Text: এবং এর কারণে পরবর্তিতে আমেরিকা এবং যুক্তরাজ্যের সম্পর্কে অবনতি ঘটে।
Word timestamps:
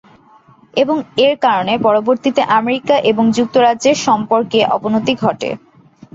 এবং 0.73 0.97
এর 1.19 1.33
কারণে 1.45 1.73
পরবর্তিতে 1.85 2.41
আমেরিকা 2.57 2.95
এবং 3.11 3.23
যুক্তরাজ্যের 3.37 3.97
সম্পর্কে 4.07 4.59
অবনতি 4.75 5.13
ঘটে। 5.23 5.49